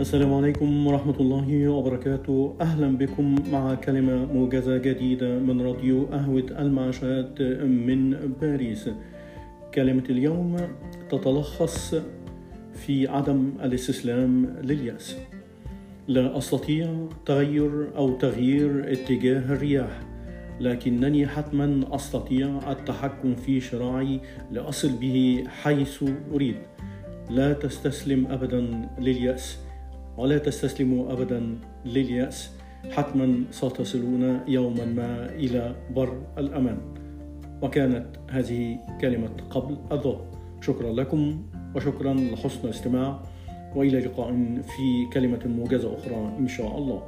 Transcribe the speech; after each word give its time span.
السلام 0.00 0.34
عليكم 0.34 0.86
ورحمة 0.86 1.20
الله 1.20 1.68
وبركاته. 1.68 2.56
أهلا 2.60 2.98
بكم 2.98 3.34
مع 3.52 3.74
كلمة 3.74 4.32
موجزة 4.32 4.76
جديدة 4.76 5.38
من 5.38 5.60
راديو 5.60 6.04
قهوة 6.04 6.46
المعاشات 6.58 7.42
من 7.60 8.10
باريس. 8.40 8.88
كلمة 9.74 10.04
اليوم 10.10 10.56
تتلخص 11.10 11.94
في 12.74 13.08
عدم 13.08 13.52
الاستسلام 13.62 14.46
لليأس. 14.64 15.16
لا 16.08 16.38
أستطيع 16.38 17.08
تغير 17.26 17.96
أو 17.96 18.16
تغيير 18.16 18.92
اتجاه 18.92 19.52
الرياح 19.52 20.00
لكنني 20.60 21.26
حتما 21.26 21.84
أستطيع 21.94 22.72
التحكم 22.72 23.34
في 23.34 23.60
شراعي 23.60 24.20
لأصل 24.52 24.92
به 24.96 25.44
حيث 25.62 26.04
أريد. 26.32 26.56
لا 27.30 27.52
تستسلم 27.52 28.26
أبدا 28.26 28.88
لليأس. 28.98 29.69
ولا 30.20 30.38
تستسلموا 30.38 31.12
ابدا 31.12 31.58
لليأس 31.84 32.50
حتما 32.90 33.44
ستصلون 33.50 34.40
يوما 34.48 34.84
ما 34.84 35.26
إلى 35.26 35.74
بر 35.96 36.22
الأمان. 36.38 36.78
وكانت 37.62 38.06
هذه 38.30 38.78
كلمة 39.00 39.30
قبل 39.50 39.76
الظهر. 39.92 40.26
شكرا 40.60 40.92
لكم 40.92 41.42
وشكرا 41.76 42.14
لحسن 42.14 42.64
الاستماع. 42.64 43.22
وإلى 43.76 44.00
لقاء 44.00 44.32
في 44.62 45.06
كلمة 45.12 45.40
موجزة 45.46 45.94
أخرى 45.94 46.36
إن 46.38 46.48
شاء 46.48 46.78
الله. 46.78 47.02